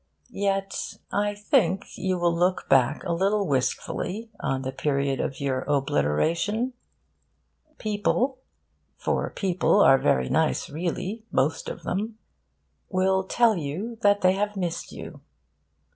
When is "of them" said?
11.69-12.17